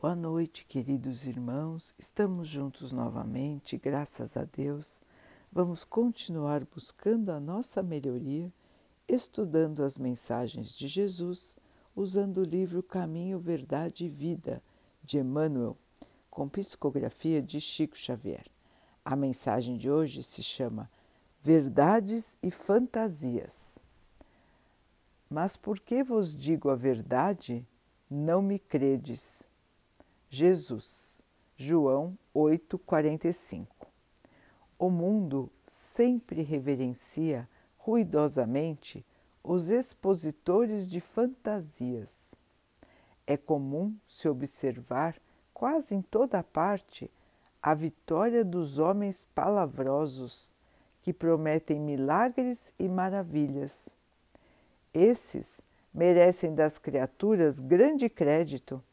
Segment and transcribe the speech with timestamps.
[0.00, 1.92] Boa noite, queridos irmãos.
[1.98, 5.00] Estamos juntos novamente, graças a Deus.
[5.50, 8.52] Vamos continuar buscando a nossa melhoria,
[9.08, 11.58] estudando as mensagens de Jesus,
[11.96, 14.62] usando o livro Caminho, Verdade e Vida
[15.02, 15.76] de Emmanuel,
[16.30, 18.46] com psicografia de Chico Xavier.
[19.04, 20.88] A mensagem de hoje se chama
[21.42, 23.80] Verdades e Fantasias.
[25.28, 27.66] Mas por que vos digo a verdade,
[28.08, 29.48] não me credes?
[30.30, 31.22] Jesus,
[31.56, 33.66] João 8,45
[34.78, 37.48] O mundo sempre reverencia
[37.78, 39.06] ruidosamente
[39.42, 42.34] os expositores de fantasias.
[43.26, 45.16] É comum se observar
[45.54, 47.10] quase em toda parte
[47.62, 50.52] a vitória dos homens palavrosos
[51.00, 53.88] que prometem milagres e maravilhas.
[54.92, 58.84] Esses merecem das criaturas grande crédito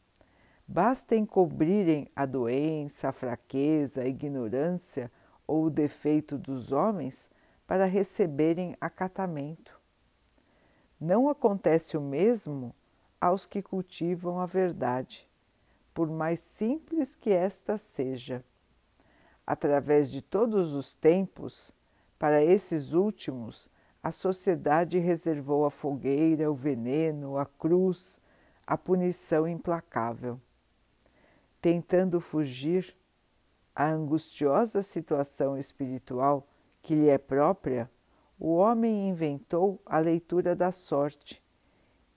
[0.68, 5.12] Basta encobrirem a doença, a fraqueza, a ignorância
[5.46, 7.30] ou o defeito dos homens
[7.68, 9.80] para receberem acatamento.
[11.00, 12.74] Não acontece o mesmo
[13.20, 15.28] aos que cultivam a verdade,
[15.94, 18.44] por mais simples que esta seja.
[19.46, 21.72] Através de todos os tempos,
[22.18, 23.70] para esses últimos,
[24.02, 28.20] a sociedade reservou a fogueira, o veneno, a cruz,
[28.66, 30.40] a punição implacável
[31.66, 32.96] tentando fugir
[33.74, 36.46] à angustiosa situação espiritual
[36.80, 37.90] que lhe é própria,
[38.38, 41.42] o homem inventou a leitura da sorte,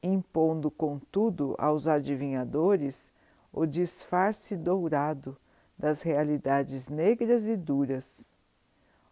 [0.03, 3.11] impondo, contudo, aos adivinhadores
[3.51, 5.35] o disfarce dourado
[5.75, 8.31] das realidades negras e duras.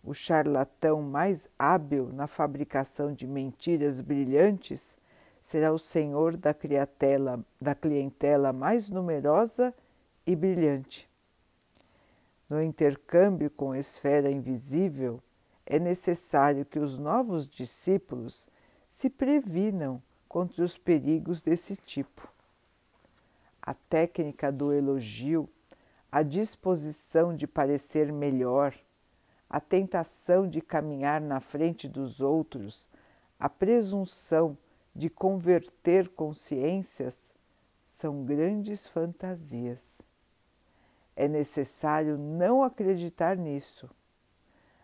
[0.03, 4.99] O charlatão mais hábil na fabricação de mentiras brilhantes
[5.41, 6.55] será o senhor da,
[7.59, 9.73] da clientela mais numerosa
[10.28, 11.09] e brilhante.
[12.50, 15.23] No intercâmbio com a esfera invisível,
[15.66, 18.48] é necessário que os novos discípulos
[18.88, 22.27] se previnam contra os perigos desse tipo.
[23.61, 25.49] A técnica do elogio,
[26.11, 28.73] a disposição de parecer melhor,
[29.49, 32.89] a tentação de caminhar na frente dos outros,
[33.39, 34.58] a presunção
[34.95, 37.33] de converter consciências
[37.83, 40.02] são grandes fantasias.
[41.20, 43.89] É necessário não acreditar nisso.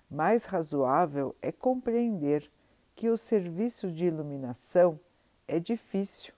[0.09, 2.49] Mais razoável é compreender
[2.95, 4.99] que o serviço de iluminação
[5.47, 6.33] é difícil,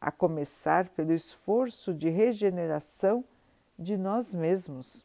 [0.00, 3.24] a começar pelo esforço de regeneração
[3.76, 5.04] de nós mesmos.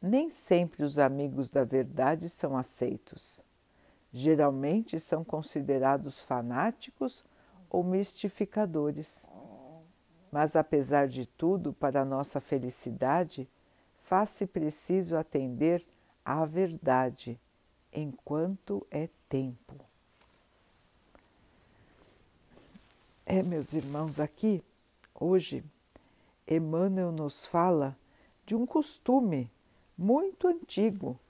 [0.00, 3.44] Nem sempre os amigos da verdade são aceitos.
[4.10, 7.22] Geralmente são considerados fanáticos
[7.68, 9.28] ou mistificadores.
[10.32, 13.46] Mas, apesar de tudo, para nossa felicidade,
[13.98, 15.86] faz-se preciso atender
[16.24, 17.38] à verdade
[17.92, 19.74] enquanto é tempo.
[23.26, 24.64] É, meus irmãos, aqui,
[25.14, 25.62] hoje,
[26.48, 27.94] Emmanuel nos fala
[28.46, 29.50] de um costume
[29.98, 31.20] muito antigo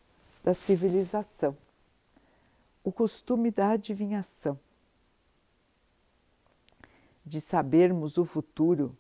[0.45, 1.57] da civilização,
[2.85, 4.59] o costume da adivinhação
[7.25, 8.97] de sabermos o futuro,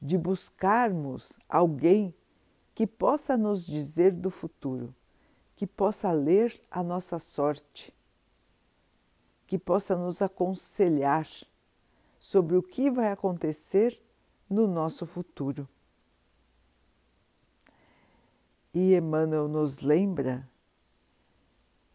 [0.00, 2.14] de buscarmos alguém
[2.74, 4.94] que possa nos dizer do futuro,
[5.56, 7.94] que possa ler a nossa sorte,
[9.46, 11.28] que possa nos aconselhar
[12.18, 14.00] sobre o que vai acontecer
[14.48, 15.68] no nosso futuro.
[18.72, 20.48] E Emmanuel nos lembra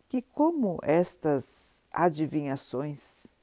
[0.07, 3.33] que, como estas adivinhações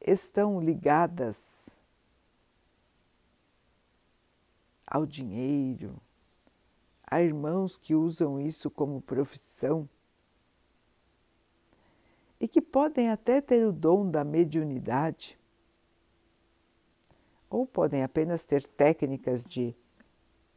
[0.00, 1.76] estão ligadas
[4.86, 6.00] ao dinheiro,
[7.06, 9.88] há irmãos que usam isso como profissão
[12.40, 15.38] e que podem até ter o dom da mediunidade,
[17.50, 19.74] ou podem apenas ter técnicas de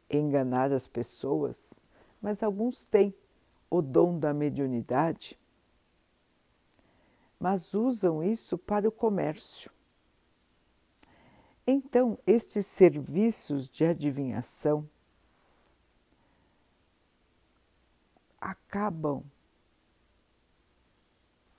[0.08, 1.82] enganar as pessoas,
[2.20, 3.14] mas alguns têm
[3.68, 5.38] o dom da mediunidade
[7.42, 9.68] mas usam isso para o comércio.
[11.66, 14.88] Então, estes serviços de adivinhação
[18.40, 19.24] acabam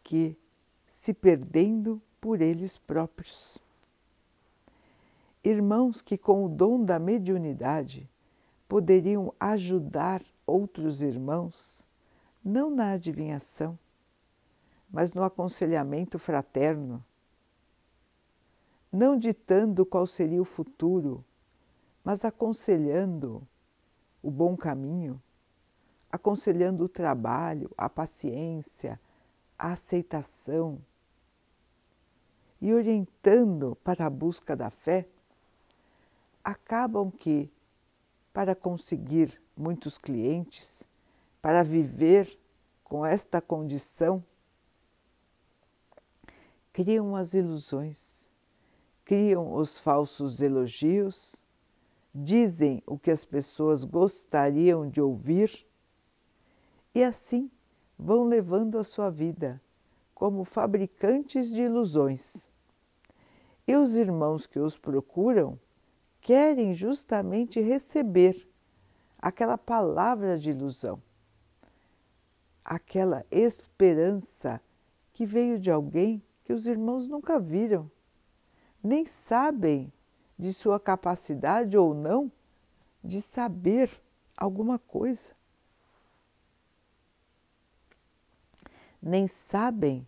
[0.02, 0.38] que
[0.88, 3.60] se perdendo por eles próprios.
[5.44, 8.10] Irmãos que, com o dom da mediunidade,
[8.70, 11.86] poderiam ajudar outros irmãos,
[12.42, 13.78] não na adivinhação,
[14.94, 17.04] mas no aconselhamento fraterno,
[18.92, 21.26] não ditando qual seria o futuro,
[22.04, 23.42] mas aconselhando
[24.22, 25.20] o bom caminho,
[26.12, 29.02] aconselhando o trabalho, a paciência,
[29.58, 30.80] a aceitação
[32.62, 35.08] e orientando para a busca da fé,
[36.44, 37.52] acabam que,
[38.32, 40.88] para conseguir muitos clientes,
[41.42, 42.40] para viver
[42.84, 44.24] com esta condição,
[46.74, 48.32] criam as ilusões,
[49.06, 51.46] criam os falsos elogios,
[52.14, 55.68] dizem o que as pessoas gostariam de ouvir
[56.96, 57.50] e assim
[57.98, 59.62] vão levando a sua vida
[60.16, 62.50] como fabricantes de ilusões.
[63.68, 65.60] E os irmãos que os procuram
[66.20, 68.48] querem justamente receber
[69.20, 71.02] aquela palavra de ilusão,
[72.64, 74.62] aquela esperança
[75.14, 77.90] que veio de alguém que os irmãos nunca viram,
[78.84, 79.92] nem sabem
[80.38, 82.32] de sua capacidade ou não
[83.04, 84.02] de saber
[84.36, 85.36] alguma coisa.
[89.02, 90.08] Nem sabem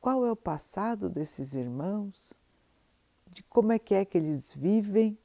[0.00, 2.34] qual é o passado desses irmãos,
[3.30, 5.18] de como é que é que eles vivem.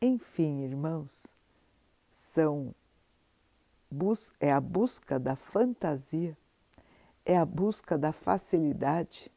[0.00, 1.34] Enfim, irmãos,
[2.10, 2.74] são
[4.38, 6.36] é a busca da fantasia
[7.28, 9.30] é a busca da facilidade,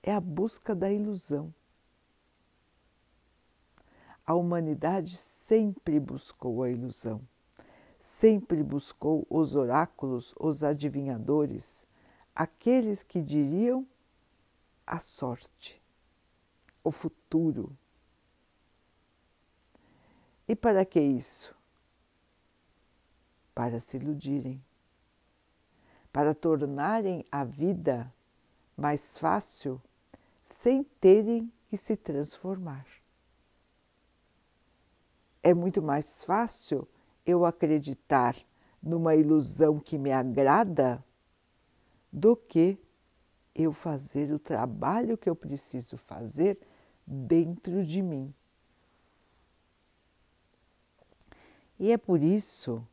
[0.00, 1.52] é a busca da ilusão.
[4.24, 7.20] A humanidade sempre buscou a ilusão,
[7.98, 11.84] sempre buscou os oráculos, os adivinhadores,
[12.32, 13.84] aqueles que diriam
[14.86, 15.82] a sorte,
[16.84, 17.76] o futuro.
[20.46, 21.52] E para que isso?
[23.52, 24.62] Para se iludirem
[26.12, 28.12] para tornarem a vida
[28.76, 29.80] mais fácil
[30.42, 32.86] sem terem que se transformar.
[35.42, 36.86] É muito mais fácil
[37.24, 38.36] eu acreditar
[38.82, 41.04] numa ilusão que me agrada
[42.12, 42.78] do que
[43.54, 46.58] eu fazer o trabalho que eu preciso fazer
[47.06, 48.34] dentro de mim.
[51.78, 52.86] E é por isso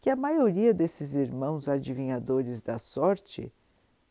[0.00, 3.52] que a maioria desses irmãos adivinhadores da sorte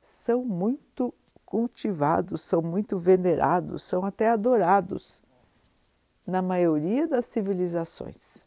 [0.02, 1.14] são muito
[1.46, 5.24] cultivados, são muito venerados, são até adorados
[6.26, 8.46] na maioria das civilizações.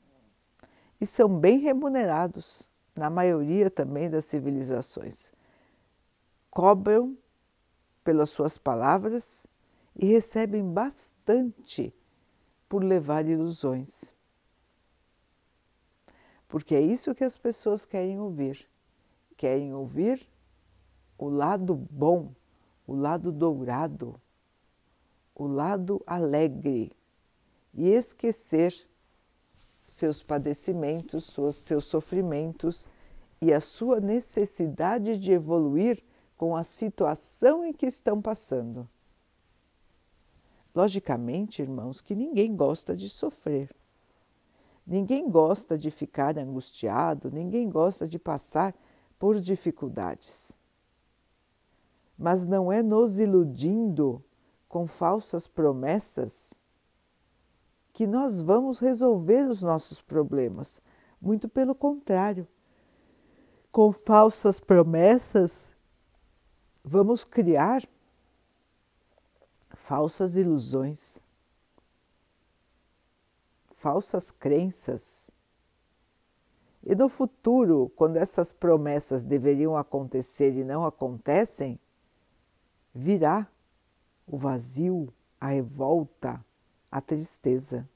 [1.00, 5.32] E são bem remunerados na maioria também das civilizações.
[6.50, 7.16] Cobram
[8.04, 9.46] pelas suas palavras
[9.96, 11.94] e recebem bastante
[12.68, 14.14] por levar ilusões
[16.50, 18.68] porque é isso que as pessoas querem ouvir.
[19.36, 20.28] Querem ouvir
[21.16, 22.34] o lado bom,
[22.86, 24.20] o lado dourado,
[25.34, 26.92] o lado alegre
[27.72, 28.74] e esquecer
[29.86, 32.88] seus padecimentos, seus, seus sofrimentos
[33.40, 36.02] e a sua necessidade de evoluir
[36.36, 38.88] com a situação em que estão passando.
[40.74, 43.70] Logicamente, irmãos, que ninguém gosta de sofrer.
[44.90, 48.74] Ninguém gosta de ficar angustiado, ninguém gosta de passar
[49.20, 50.58] por dificuldades.
[52.18, 54.20] Mas não é nos iludindo
[54.68, 56.58] com falsas promessas
[57.92, 60.82] que nós vamos resolver os nossos problemas.
[61.20, 62.44] Muito pelo contrário.
[63.70, 65.72] Com falsas promessas,
[66.82, 67.88] vamos criar
[69.72, 71.20] falsas ilusões
[73.80, 75.30] falsas crenças.
[76.84, 81.80] E no futuro, quando essas promessas deveriam acontecer e não acontecem,
[82.94, 83.50] virá
[84.26, 86.44] o vazio, a revolta,
[86.90, 87.88] a tristeza.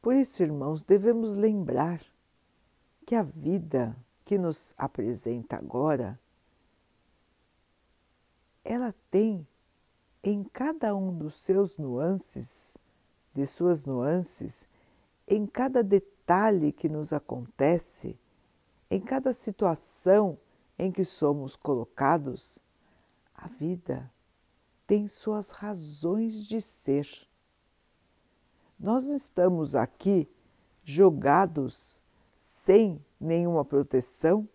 [0.00, 2.02] Por isso, irmãos, devemos lembrar
[3.06, 6.18] que a vida que nos apresenta agora,
[8.64, 9.46] ela tem
[10.22, 12.78] em cada um dos seus nuances,
[13.34, 14.68] de suas nuances,
[15.26, 18.18] em cada detalhe que nos acontece,
[18.90, 20.38] em cada situação
[20.78, 22.58] em que somos colocados,
[23.34, 24.10] a vida
[24.86, 27.08] tem suas razões de ser.
[28.78, 30.28] Nós estamos aqui
[30.84, 32.00] jogados
[32.36, 34.48] sem nenhuma proteção,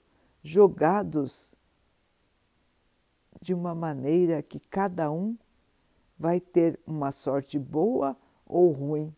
[0.44, 1.56] jogados
[3.42, 5.38] de uma maneira que cada um
[6.18, 9.14] vai ter uma sorte boa ou ruim.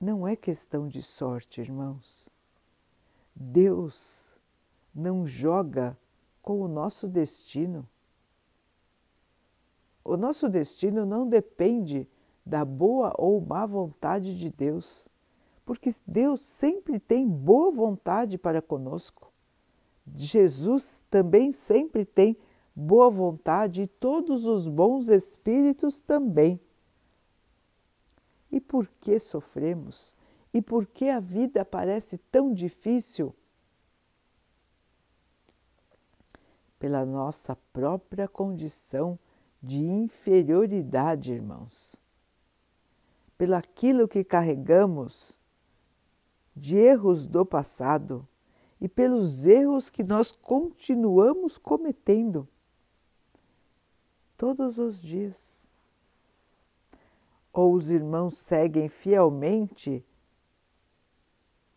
[0.00, 2.28] Não é questão de sorte, irmãos.
[3.34, 4.38] Deus
[4.94, 5.98] não joga
[6.42, 7.88] com o nosso destino.
[10.04, 12.06] O nosso destino não depende
[12.44, 15.08] da boa ou má vontade de Deus,
[15.64, 19.32] porque Deus sempre tem boa vontade para conosco.
[20.14, 22.36] Jesus também sempre tem
[22.74, 26.60] boa vontade e todos os bons espíritos também.
[28.50, 30.16] E por que sofremos?
[30.52, 33.34] E por que a vida parece tão difícil?
[36.78, 39.18] Pela nossa própria condição
[39.62, 41.96] de inferioridade, irmãos.
[43.38, 45.38] Pelaquilo que carregamos
[46.54, 48.28] de erros do passado
[48.80, 52.46] e pelos erros que nós continuamos cometendo
[54.36, 55.68] todos os dias.
[57.52, 60.04] Ou os irmãos seguem fielmente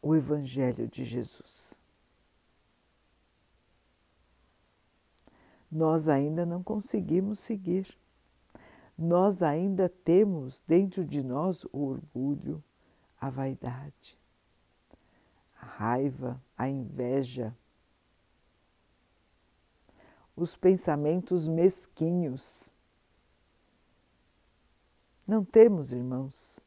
[0.01, 1.81] o Evangelho de Jesus.
[5.71, 7.97] Nós ainda não conseguimos seguir.
[8.97, 12.63] Nós ainda temos dentro de nós o orgulho,
[13.19, 14.17] a vaidade,
[15.61, 17.55] a raiva, a inveja,
[20.37, 22.71] os pensamentos mesquinhos.
[25.27, 26.59] Não temos, irmãos.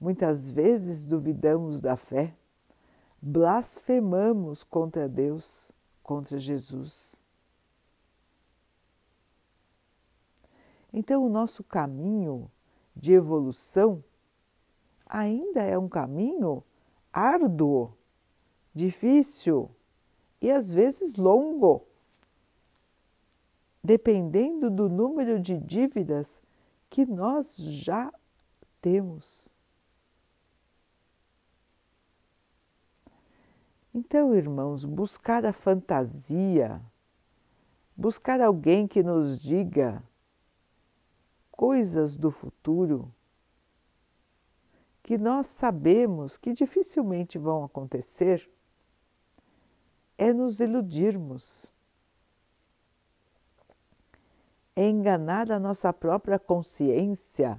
[0.00, 2.36] Muitas vezes duvidamos da fé,
[3.22, 5.70] blasfemamos contra Deus,
[6.02, 7.22] contra Jesus.
[10.92, 12.50] Então, o nosso caminho
[12.94, 14.02] de evolução
[15.06, 16.64] ainda é um caminho
[17.12, 17.96] árduo,
[18.74, 19.70] difícil
[20.40, 21.86] e às vezes longo
[23.86, 26.42] dependendo do número de dívidas
[26.90, 28.12] que nós já
[28.80, 29.48] temos.
[33.94, 36.82] Então, irmãos, buscar a fantasia,
[37.96, 40.02] buscar alguém que nos diga
[41.52, 43.14] coisas do futuro
[45.00, 48.50] que nós sabemos que dificilmente vão acontecer,
[50.18, 51.72] é nos iludirmos
[54.76, 57.58] é enganar a nossa própria consciência,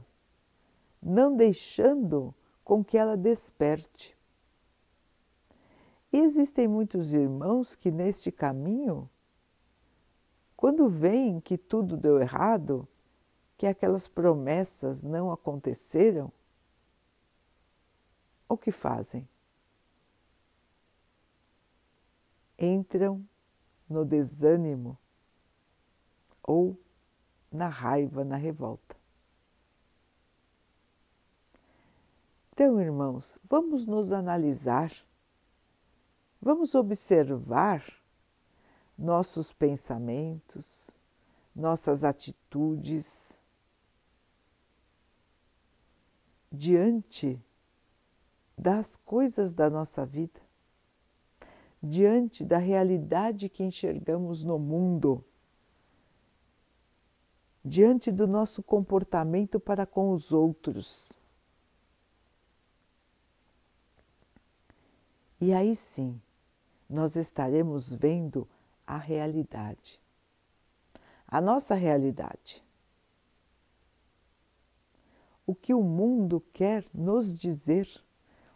[1.01, 2.33] não deixando
[2.63, 4.15] com que ela desperte.
[6.13, 9.09] Existem muitos irmãos que neste caminho,
[10.55, 12.87] quando veem que tudo deu errado,
[13.57, 16.31] que aquelas promessas não aconteceram,
[18.47, 19.27] o que fazem?
[22.57, 23.27] Entram
[23.89, 24.97] no desânimo
[26.41, 26.77] ou
[27.51, 28.95] na raiva, na revolta.
[32.51, 34.91] Então, irmãos, vamos nos analisar,
[36.41, 37.83] vamos observar
[38.97, 40.89] nossos pensamentos,
[41.55, 43.39] nossas atitudes
[46.51, 47.39] diante
[48.57, 50.41] das coisas da nossa vida,
[51.81, 55.23] diante da realidade que enxergamos no mundo
[57.67, 61.17] diante do nosso comportamento para com os outros.
[65.39, 66.19] E aí sim,
[66.89, 68.47] nós estaremos vendo
[68.85, 70.01] a realidade,
[71.27, 72.63] a nossa realidade.
[75.45, 77.87] O que o mundo quer nos dizer,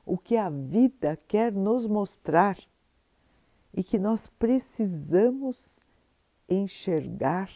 [0.05, 2.57] o que a vida quer nos mostrar
[3.73, 5.79] e que nós precisamos
[6.49, 7.49] enxergar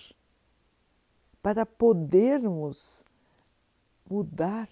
[1.45, 3.05] para podermos
[4.09, 4.67] mudar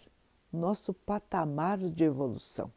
[0.51, 2.71] nosso patamar de evolução.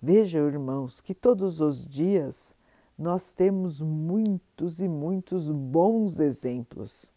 [0.00, 2.54] Vejam, irmãos, que todos os dias
[2.96, 7.12] nós temos muitos e muitos bons exemplos.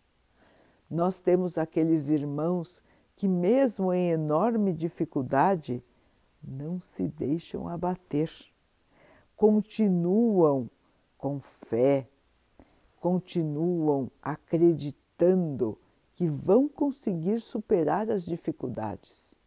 [0.89, 2.83] Nós temos aqueles irmãos
[3.15, 5.81] que, mesmo em enorme dificuldade,
[6.43, 8.29] não se deixam abater,
[9.33, 10.69] continuam
[11.17, 12.09] com fé,
[13.03, 15.77] continuam acreditando
[16.13, 19.37] que vão conseguir superar as dificuldades.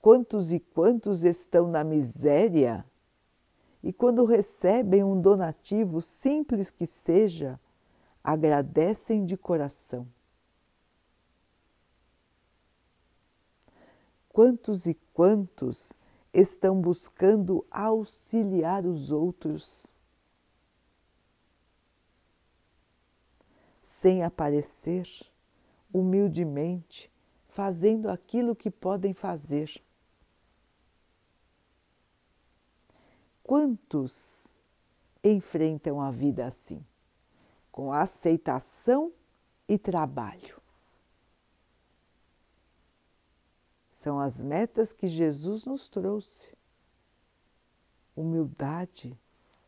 [0.00, 2.86] Quantos e quantos estão na miséria
[3.82, 7.58] e, quando recebem um donativo, simples que seja,
[8.22, 10.06] agradecem de coração.
[14.28, 15.92] Quantos e quantos
[16.32, 19.92] estão buscando auxiliar os outros
[23.82, 25.08] sem aparecer,
[25.92, 27.10] humildemente,
[27.48, 29.82] fazendo aquilo que podem fazer.
[33.42, 34.58] Quantos
[35.22, 36.84] enfrentam a vida assim,
[37.70, 39.12] com aceitação
[39.68, 40.62] e trabalho?
[43.92, 46.56] São as metas que Jesus nos trouxe.
[48.16, 49.16] Humildade,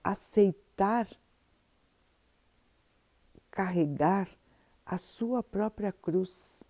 [0.02, 1.08] aceitar,
[3.54, 4.28] carregar
[4.84, 6.64] a sua própria cruz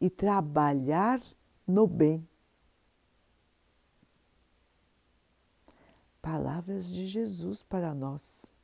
[0.00, 1.22] e trabalhar
[1.66, 2.26] no bem.
[6.22, 8.56] Palavras de Jesus para nós,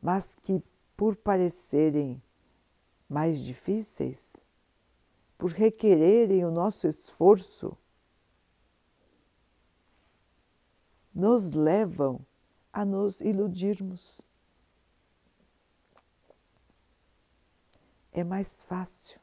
[0.00, 0.62] mas que,
[0.96, 2.22] por parecerem
[3.08, 4.36] mais difíceis,
[5.36, 7.76] por requererem o nosso esforço,
[11.12, 12.24] nos levam
[12.78, 14.20] a nos iludirmos.
[18.12, 19.18] É mais fácil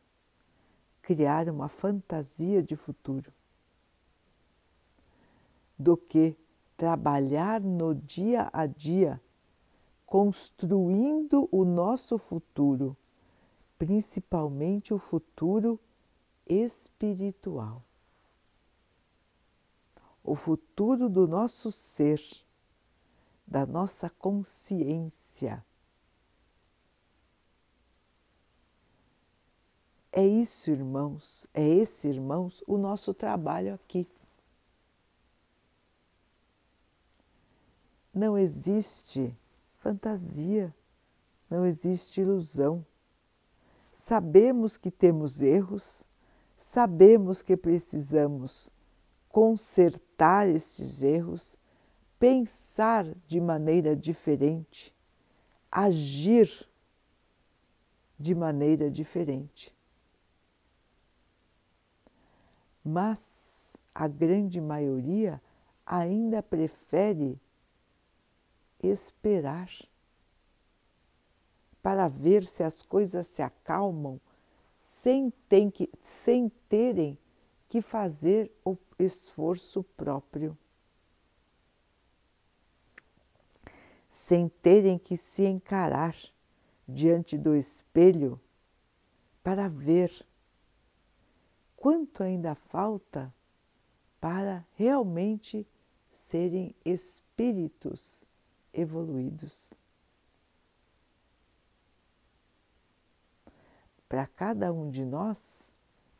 [1.01, 3.31] criar uma fantasia de futuro
[5.79, 6.35] do que
[6.75, 9.21] trabalhar no dia a dia,
[10.05, 12.97] construindo o nosso futuro
[13.77, 15.79] principalmente o futuro
[16.45, 17.83] espiritual,
[20.23, 22.21] o futuro do nosso ser,
[23.45, 25.63] da nossa consciência.
[30.11, 34.07] É isso, irmãos, é esse, irmãos, o nosso trabalho aqui.
[38.13, 39.35] Não existe
[39.77, 40.73] fantasia,
[41.49, 42.85] não existe ilusão.
[43.91, 46.07] Sabemos que temos erros,
[46.55, 48.71] sabemos que precisamos
[49.27, 51.57] consertar estes erros,
[52.25, 54.91] pensar de maneira diferente,
[55.71, 56.67] agir
[58.17, 59.71] de maneira diferente.
[62.83, 65.39] Mas a grande maioria
[65.85, 67.39] ainda prefere
[68.81, 69.69] esperar
[71.79, 74.19] para ver se as coisas se acalmam
[74.75, 75.31] sem,
[75.71, 75.91] que,
[76.23, 77.19] sem terem
[77.69, 80.57] que fazer o esforço próprio,
[84.15, 86.15] sem terem que se encarar
[86.87, 88.39] diante do espelho
[89.43, 90.25] para ver
[91.75, 93.33] quanto ainda falta
[94.21, 95.67] para realmente
[96.09, 98.25] serem espíritos
[98.73, 99.73] evoluídos.
[104.07, 105.73] para cada um de nós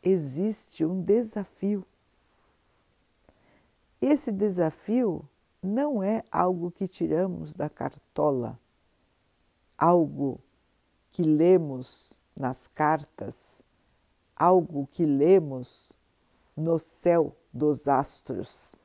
[0.04, 1.86] existe um desafio.
[4.02, 5.26] Esse desafio
[5.66, 8.60] não é algo que tiramos da cartola,
[9.78, 10.40] algo
[11.12, 13.62] que lemos nas cartas,
[14.36, 15.94] algo que lemos
[16.56, 18.76] no céu dos astros.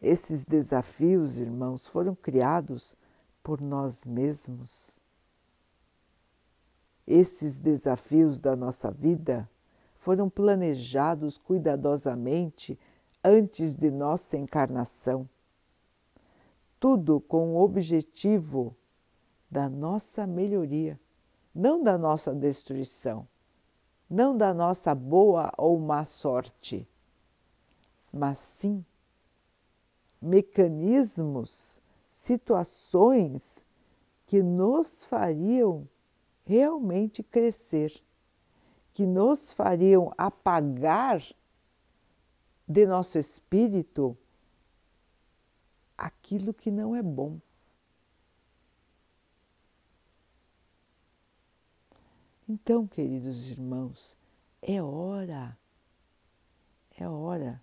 [0.00, 2.96] Esses desafios, irmãos, foram criados
[3.42, 5.00] por nós mesmos.
[7.06, 9.48] Esses desafios da nossa vida
[9.96, 12.78] foram planejados cuidadosamente
[13.22, 15.28] antes de nossa encarnação.
[16.78, 18.76] Tudo com o objetivo
[19.50, 20.98] da nossa melhoria,
[21.54, 23.26] não da nossa destruição,
[24.08, 26.88] não da nossa boa ou má sorte,
[28.12, 28.84] mas sim
[30.20, 33.64] mecanismos, situações
[34.26, 35.88] que nos fariam
[36.44, 37.92] realmente crescer,
[38.92, 41.22] que nos fariam apagar
[42.70, 44.16] de nosso espírito
[45.98, 47.40] aquilo que não é bom.
[52.48, 54.16] Então, queridos irmãos,
[54.62, 55.58] é hora,
[56.96, 57.60] é hora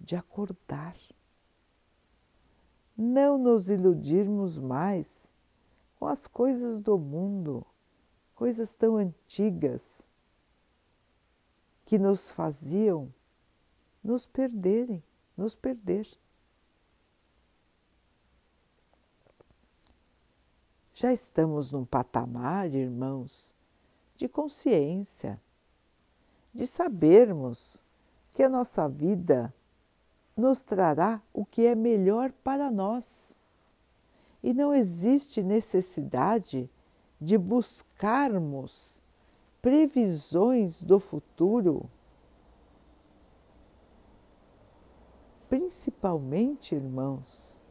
[0.00, 0.96] de acordar.
[2.96, 5.30] Não nos iludirmos mais
[6.00, 7.64] com as coisas do mundo,
[8.34, 10.04] coisas tão antigas
[11.84, 13.14] que nos faziam
[14.04, 15.02] nos perderem,
[15.34, 16.06] nos perder.
[20.92, 23.54] Já estamos num patamar, irmãos,
[24.16, 25.40] de consciência,
[26.52, 27.82] de sabermos
[28.32, 29.52] que a nossa vida
[30.36, 33.38] nos trará o que é melhor para nós
[34.42, 36.68] e não existe necessidade
[37.20, 39.00] de buscarmos
[39.62, 41.88] previsões do futuro,
[45.54, 47.62] principalmente, irmãos,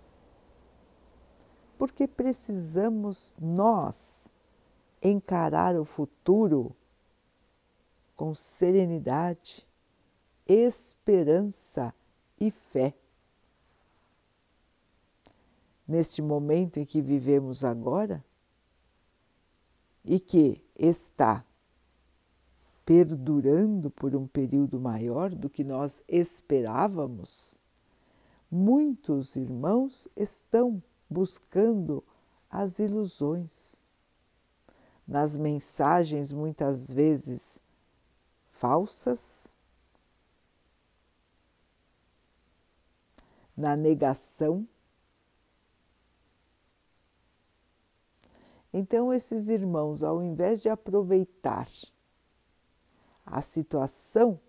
[1.77, 4.33] porque precisamos nós
[5.01, 6.73] encarar o futuro
[8.15, 9.67] com serenidade,
[10.47, 11.93] esperança
[12.39, 12.95] e fé.
[15.85, 18.23] Neste momento em que vivemos agora
[20.05, 21.45] e que está
[22.85, 27.61] perdurando por um período maior do que nós esperávamos,
[28.53, 32.03] muitos irmãos estão buscando
[32.47, 33.81] as ilusões.
[35.07, 37.59] Nas mensagens muitas vezes
[38.51, 39.57] falsas,
[43.57, 44.67] na negação.
[48.71, 51.69] Então, esses irmãos, ao invés de aproveitar
[53.25, 54.39] a situação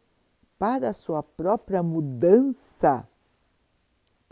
[0.59, 3.09] para a sua própria mudança,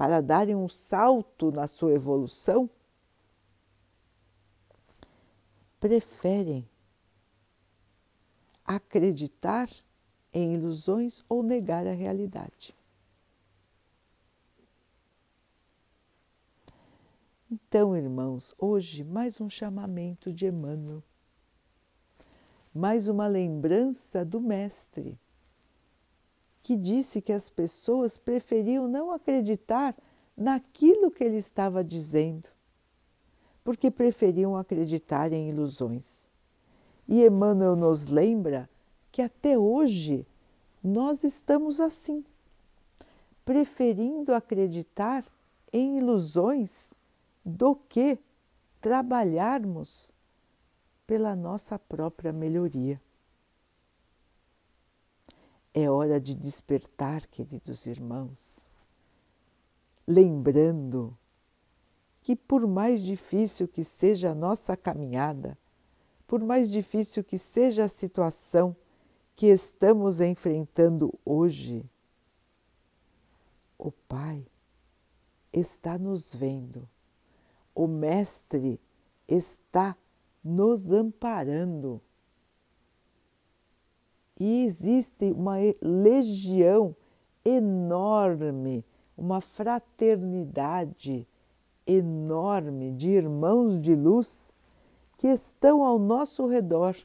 [0.03, 2.69] para darem um salto na sua evolução,
[5.79, 6.69] preferem
[8.65, 9.71] acreditar
[10.33, 12.75] em ilusões ou negar a realidade.
[17.49, 21.01] Então, irmãos, hoje mais um chamamento de Emmanuel.
[22.75, 25.17] Mais uma lembrança do Mestre,
[26.63, 29.97] que disse que as pessoas preferiam não acreditar
[30.37, 32.49] naquilo que ele estava dizendo,
[33.65, 36.31] porque preferiam acreditar em ilusões.
[37.09, 38.71] E Emmanuel nos lembra
[39.11, 40.27] que até hoje
[40.83, 42.25] nós estamos assim,
[43.45, 45.25] preferindo acreditar
[45.73, 46.95] em ilusões
[47.45, 48.19] do que
[48.81, 50.13] trabalharmos
[51.07, 53.01] pela nossa própria melhoria.
[55.75, 58.71] É hora de despertar, queridos irmãos,
[60.07, 61.17] lembrando
[62.21, 65.59] que, por mais difícil que seja a nossa caminhada,
[66.27, 68.77] por mais difícil que seja a situação
[69.35, 71.85] que estamos enfrentando hoje,
[73.79, 74.47] o Pai
[75.53, 76.89] está nos vendo,
[77.75, 78.79] o Mestre
[79.27, 79.97] está
[80.45, 82.01] nos amparando.
[84.39, 86.97] E existe uma legião
[87.45, 88.85] enorme,
[89.17, 91.27] uma fraternidade
[91.87, 94.53] enorme de irmãos de luz
[95.19, 96.97] que estão ao nosso redor,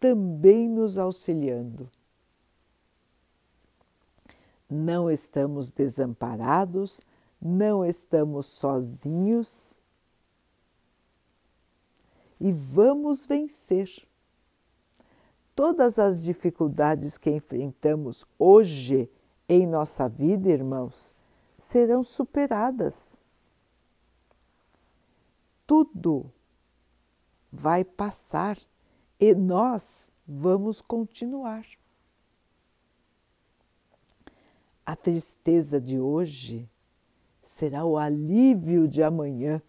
[0.00, 1.90] também nos auxiliando.
[4.68, 7.00] Não estamos desamparados,
[7.40, 9.80] não estamos sozinhos
[12.40, 14.06] e vamos vencer.
[15.56, 19.10] Todas as dificuldades que enfrentamos hoje
[19.48, 21.14] em nossa vida, irmãos,
[21.56, 23.24] serão superadas.
[25.66, 26.30] Tudo
[27.50, 28.58] vai passar
[29.18, 31.66] e nós vamos continuar.
[34.84, 36.68] A tristeza de hoje
[37.40, 39.62] será o alívio de amanhã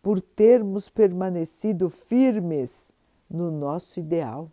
[0.00, 2.92] por termos permanecido firmes
[3.28, 4.48] no nosso ideal.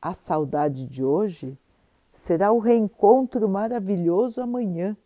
[0.00, 1.58] A saudade de hoje
[2.14, 4.96] será o reencontro maravilhoso amanhã,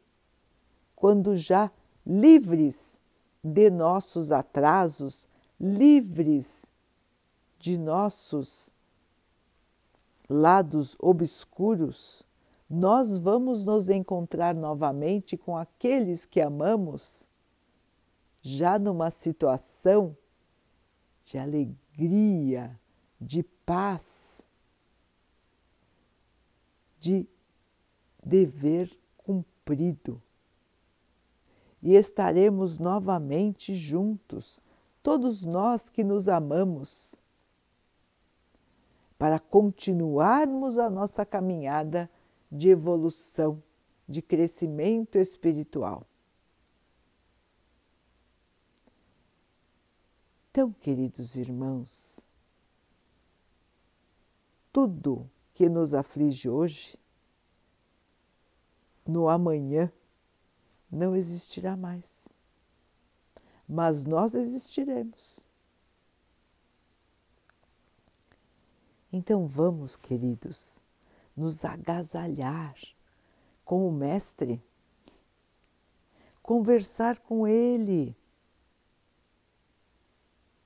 [0.94, 1.70] quando já
[2.06, 3.00] livres
[3.42, 5.28] de nossos atrasos,
[5.60, 6.70] livres
[7.58, 8.72] de nossos
[10.28, 12.26] lados obscuros,
[12.68, 17.28] nós vamos nos encontrar novamente com aqueles que amamos
[18.40, 20.16] já numa situação
[21.22, 22.78] de alegria,
[23.20, 24.46] de paz,
[27.02, 27.26] de
[28.24, 30.22] dever cumprido.
[31.82, 34.60] E estaremos novamente juntos,
[35.02, 37.16] todos nós que nos amamos,
[39.18, 42.08] para continuarmos a nossa caminhada
[42.50, 43.60] de evolução,
[44.08, 46.06] de crescimento espiritual.
[50.52, 52.20] Então, queridos irmãos,
[54.72, 56.98] tudo que nos aflige hoje,
[59.06, 59.92] no amanhã,
[60.90, 62.28] não existirá mais.
[63.68, 65.44] Mas nós existiremos.
[69.12, 70.82] Então vamos, queridos,
[71.36, 72.74] nos agasalhar
[73.64, 74.62] com o Mestre,
[76.42, 78.16] conversar com Ele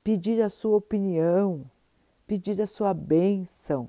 [0.06, 1.68] pedir a sua opinião,
[2.28, 3.88] pedir a sua bênção,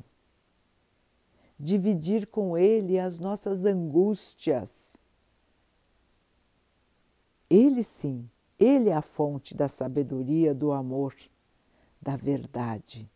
[1.60, 5.04] dividir com Ele as nossas angústias.
[7.50, 11.16] Ele sim, Ele é a fonte da sabedoria, do amor,
[12.02, 13.10] da verdade.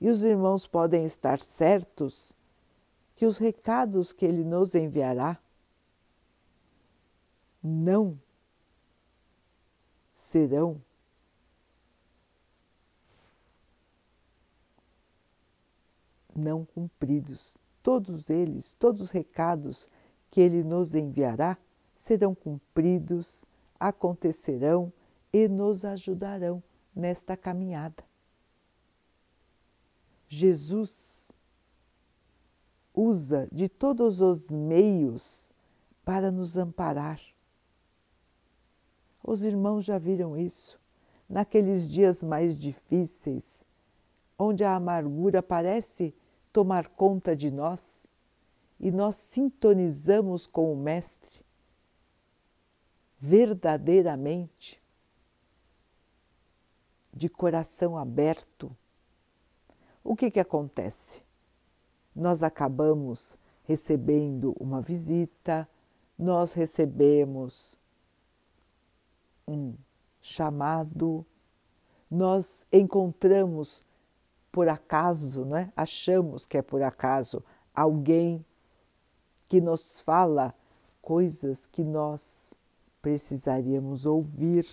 [0.00, 2.34] E os irmãos podem estar certos
[3.14, 5.38] que os recados que ele nos enviará
[7.62, 8.20] não
[10.14, 10.80] serão
[16.36, 17.56] não cumpridos.
[17.82, 19.88] Todos eles, todos os recados
[20.30, 21.56] que ele nos enviará
[21.94, 23.44] serão cumpridos,
[23.78, 24.92] acontecerão
[25.32, 26.62] e nos ajudarão
[26.94, 28.04] nesta caminhada.
[30.28, 31.36] Jesus
[32.94, 35.52] usa de todos os meios
[36.04, 37.20] para nos amparar.
[39.22, 40.80] Os irmãos já viram isso
[41.28, 43.64] naqueles dias mais difíceis,
[44.38, 46.14] onde a amargura parece
[46.56, 48.06] tomar conta de nós
[48.80, 51.44] e nós sintonizamos com o Mestre
[53.18, 54.82] verdadeiramente,
[57.12, 58.74] de coração aberto.
[60.02, 61.22] O que, que acontece?
[62.14, 65.68] Nós acabamos recebendo uma visita,
[66.18, 67.78] nós recebemos
[69.46, 69.74] um
[70.22, 71.22] chamado,
[72.10, 73.84] nós encontramos
[74.56, 75.70] por acaso, né?
[75.76, 78.42] achamos que é por acaso, alguém
[79.50, 80.54] que nos fala
[81.02, 82.54] coisas que nós
[83.02, 84.66] precisaríamos ouvir.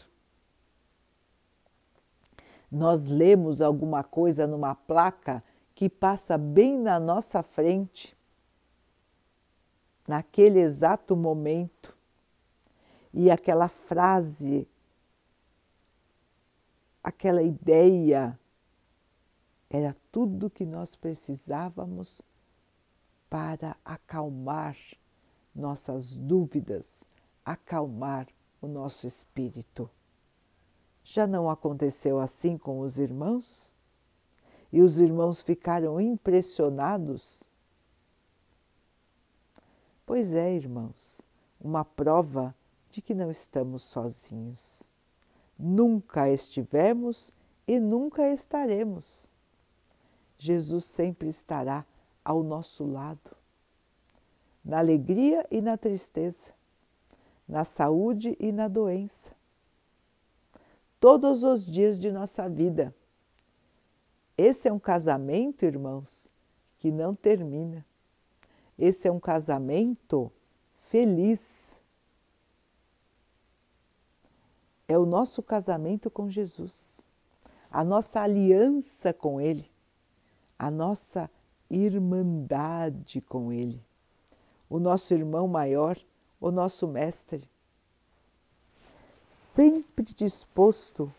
[2.72, 5.44] Nós lemos alguma coisa numa placa
[5.76, 8.16] que passa bem na nossa frente,
[10.08, 11.94] naquele exato momento
[13.14, 14.66] e aquela frase,
[17.04, 18.40] aquela ideia,
[19.74, 22.22] era tudo que nós precisávamos
[23.28, 24.78] para acalmar
[25.54, 27.04] nossas dúvidas,
[27.44, 28.28] acalmar
[28.62, 29.90] o nosso espírito.
[31.04, 33.76] Já não aconteceu assim com os irmãos?
[34.72, 37.52] E os irmãos ficaram impressionados?
[40.06, 41.22] Pois é, irmãos,
[41.60, 42.54] uma prova
[42.92, 44.92] de que não estamos sozinhos.
[45.58, 47.34] Nunca estivemos
[47.68, 49.33] e nunca estaremos.
[50.44, 51.86] Jesus sempre estará
[52.22, 53.32] ao nosso lado,
[54.62, 56.52] na alegria e na tristeza,
[57.48, 59.32] na saúde e na doença,
[61.00, 62.94] todos os dias de nossa vida.
[64.38, 66.30] Esse é um casamento, irmãos,
[66.78, 67.86] que não termina.
[68.78, 70.30] Esse é um casamento
[70.90, 71.82] feliz
[74.90, 77.10] é o nosso casamento com Jesus,
[77.72, 79.73] a nossa aliança com Ele,
[80.58, 81.30] a nossa
[81.70, 83.84] irmandade com Ele,
[84.70, 85.98] o nosso irmão maior,
[86.40, 87.50] o nosso mestre,
[89.22, 91.14] sempre disposto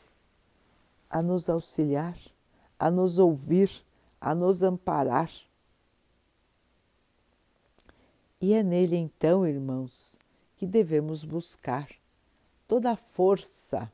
[1.08, 2.18] a nos auxiliar,
[2.78, 3.84] a nos ouvir,
[4.20, 5.30] a nos amparar.
[8.40, 10.18] E é nele então, irmãos,
[10.56, 11.88] que devemos buscar
[12.66, 13.90] toda a força,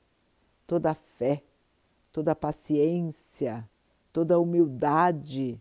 [0.66, 1.42] toda a fé,
[2.12, 3.68] toda a paciência,
[4.12, 5.61] toda a humildade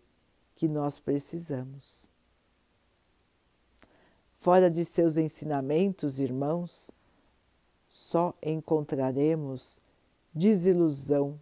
[0.56, 2.12] que nós precisamos.
[4.34, 6.92] Fora de seus ensinamentos, irmãos,
[7.88, 9.82] só encontraremos
[10.34, 11.40] desilusão,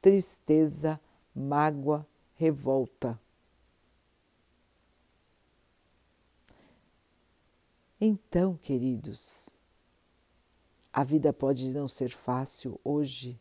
[0.00, 1.00] tristeza,
[1.34, 3.18] mágoa, revolta.
[8.00, 9.56] Então, queridos,
[10.92, 13.40] a vida pode não ser fácil hoje,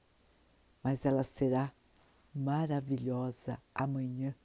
[0.83, 1.71] mas ela será
[2.33, 4.35] maravilhosa amanhã,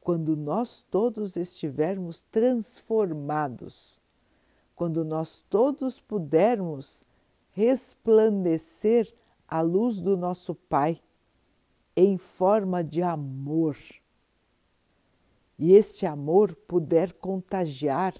[0.00, 4.00] quando nós todos estivermos transformados,
[4.74, 7.04] quando nós todos pudermos
[7.50, 9.12] resplandecer
[9.46, 11.00] a luz do nosso Pai
[11.94, 13.76] em forma de amor.
[15.58, 18.14] E este amor puder contagiar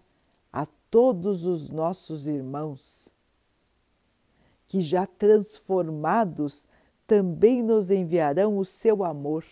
[0.52, 3.14] a todos os nossos irmãos
[4.72, 6.66] que já transformados
[7.06, 9.44] também nos enviarão o seu amor.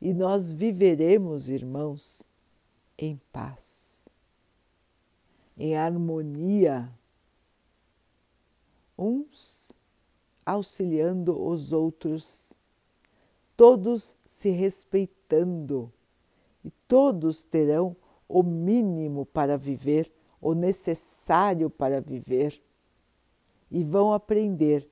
[0.00, 2.28] E nós viveremos, irmãos,
[2.98, 4.08] em paz,
[5.56, 6.90] em harmonia,
[8.96, 9.72] uns
[10.44, 12.58] auxiliando os outros,
[13.56, 15.92] todos se respeitando
[16.62, 17.96] e todos terão
[18.28, 22.62] o mínimo para viver, o necessário para viver
[23.70, 24.88] e vão aprender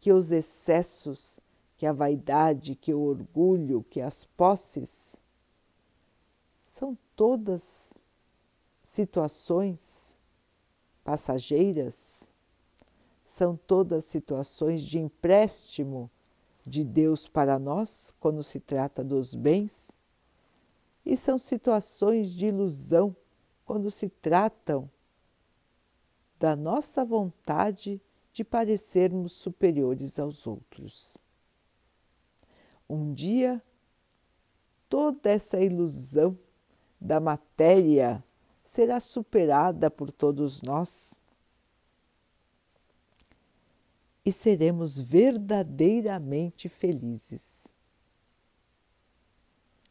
[0.00, 1.40] que os excessos,
[1.76, 5.20] que a vaidade, que o orgulho, que as posses
[6.66, 8.04] são todas
[8.82, 10.16] situações
[11.02, 12.30] passageiras,
[13.24, 16.10] são todas situações de empréstimo
[16.64, 19.96] de Deus para nós quando se trata dos bens,
[21.04, 23.16] e são situações de ilusão
[23.64, 24.90] quando se tratam
[26.38, 28.00] da nossa vontade
[28.38, 31.18] de parecermos superiores aos outros.
[32.88, 33.60] Um dia,
[34.88, 36.38] toda essa ilusão
[37.00, 38.22] da matéria
[38.62, 41.18] será superada por todos nós
[44.24, 47.74] e seremos verdadeiramente felizes.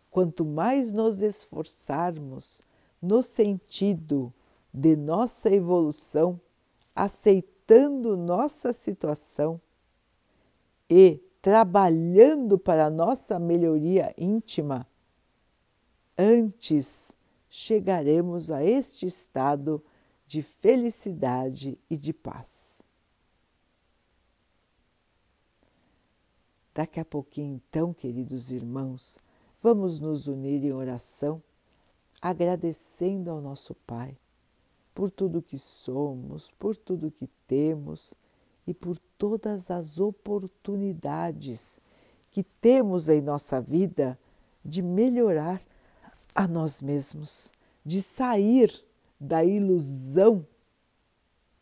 [0.09, 2.61] Quanto mais nos esforçarmos
[3.01, 4.33] no sentido
[4.73, 6.39] de nossa evolução,
[7.67, 9.59] aceitando nossa situação
[10.89, 14.87] e trabalhando para nossa melhoria íntima,
[16.17, 17.15] antes
[17.49, 19.83] chegaremos a este estado
[20.25, 22.81] de felicidade e de paz.
[26.73, 29.17] Daqui a pouquinho, então, queridos irmãos,
[29.61, 31.41] vamos nos unir em oração,
[32.21, 34.17] agradecendo ao nosso Pai
[34.97, 38.15] por tudo que somos, por tudo que temos
[38.65, 41.79] e por todas as oportunidades
[42.31, 44.17] que temos em nossa vida
[44.65, 45.61] de melhorar
[46.33, 47.51] a nós mesmos,
[47.85, 48.73] de sair
[49.19, 50.43] da ilusão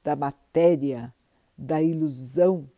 [0.02, 1.14] da matéria,
[1.58, 2.70] da ilusão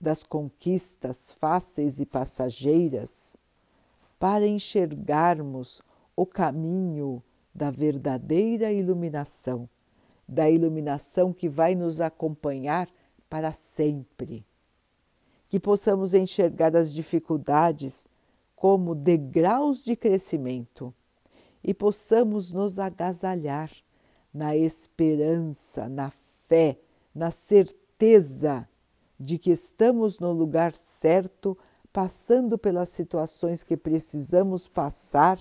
[0.00, 3.36] das conquistas fáceis e passageiras
[4.20, 5.82] para enxergarmos
[6.14, 7.20] o caminho
[7.54, 9.68] da verdadeira iluminação,
[10.26, 12.88] da iluminação que vai nos acompanhar
[13.28, 14.44] para sempre.
[15.48, 18.08] Que possamos enxergar as dificuldades
[18.54, 20.94] como degraus de crescimento
[21.62, 23.70] e possamos nos agasalhar
[24.32, 26.10] na esperança, na
[26.46, 26.78] fé,
[27.14, 28.68] na certeza
[29.18, 31.56] de que estamos no lugar certo,
[31.92, 35.38] passando pelas situações que precisamos passar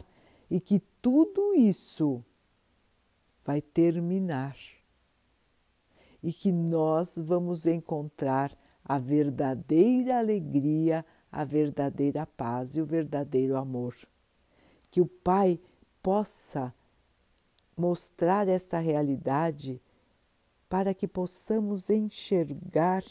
[0.49, 2.23] e que tudo isso
[3.45, 4.57] vai terminar
[6.21, 13.95] e que nós vamos encontrar a verdadeira alegria, a verdadeira paz e o verdadeiro amor.
[14.91, 15.59] Que o Pai
[16.01, 16.73] possa
[17.77, 19.81] mostrar essa realidade
[20.67, 23.03] para que possamos enxergar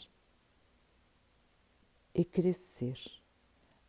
[2.13, 2.99] e crescer.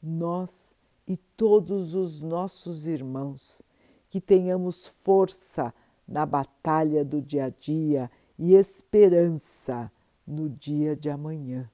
[0.02, 0.74] Nós
[1.10, 3.62] e todos os nossos irmãos,
[4.08, 5.74] que tenhamos força
[6.06, 9.90] na batalha do dia a dia e esperança
[10.24, 11.68] no dia de amanhã.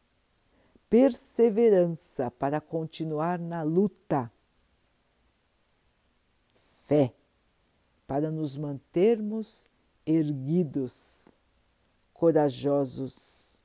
[0.88, 4.32] Perseverança para continuar na luta.
[6.86, 7.12] Fé
[8.06, 9.68] para nos mantermos
[10.06, 11.36] erguidos,
[12.14, 13.60] corajosos,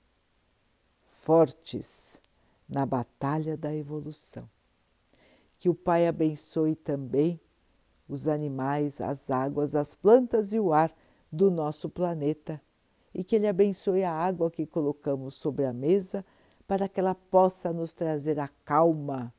[1.07, 2.21] fortes
[2.67, 4.49] na batalha da evolução.
[5.61, 7.39] Que o Pai abençoe também
[8.09, 10.91] os animais, as águas, as plantas e o ar
[11.31, 12.59] do nosso planeta
[13.13, 16.25] e que Ele abençoe a água que colocamos sobre a mesa
[16.67, 19.31] para que ela possa nos trazer a calma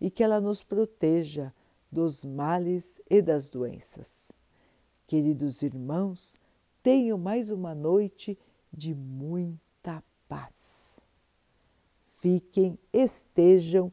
[0.00, 1.52] e que ela nos proteja
[1.90, 4.30] dos males e das doenças.
[5.08, 6.38] Queridos irmãos,
[6.84, 8.38] tenham mais uma noite
[8.72, 10.84] de muita paz
[12.24, 13.92] fiquem, estejam